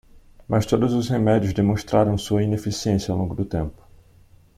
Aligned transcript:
Mas 0.47 0.65
todos 0.65 0.95
os 0.95 1.07
remédios 1.09 1.53
demonstraram 1.53 2.17
sua 2.17 2.41
ineficiência 2.41 3.11
ao 3.11 3.19
longo 3.19 3.35
do 3.35 3.45
tempo. 3.45 3.83